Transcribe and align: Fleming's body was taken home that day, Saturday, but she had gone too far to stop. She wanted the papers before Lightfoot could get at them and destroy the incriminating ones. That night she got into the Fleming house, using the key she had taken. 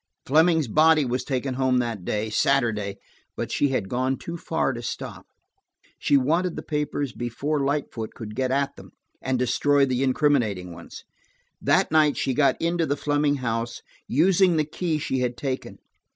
Fleming's 0.25 0.67
body 0.67 1.05
was 1.05 1.23
taken 1.23 1.53
home 1.53 1.77
that 1.77 2.03
day, 2.03 2.31
Saturday, 2.31 2.97
but 3.37 3.51
she 3.51 3.67
had 3.69 3.87
gone 3.87 4.17
too 4.17 4.35
far 4.35 4.73
to 4.73 4.81
stop. 4.81 5.27
She 5.99 6.17
wanted 6.17 6.55
the 6.55 6.63
papers 6.63 7.13
before 7.13 7.59
Lightfoot 7.63 8.15
could 8.15 8.33
get 8.35 8.49
at 8.49 8.77
them 8.77 8.93
and 9.21 9.37
destroy 9.37 9.85
the 9.85 10.01
incriminating 10.01 10.71
ones. 10.73 11.03
That 11.61 11.91
night 11.91 12.17
she 12.17 12.33
got 12.33 12.59
into 12.59 12.87
the 12.87 12.97
Fleming 12.97 13.35
house, 13.45 13.83
using 14.07 14.57
the 14.57 14.65
key 14.65 14.97
she 14.97 15.19
had 15.19 15.37
taken. 15.37 15.77